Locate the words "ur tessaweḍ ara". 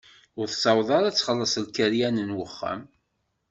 0.39-1.07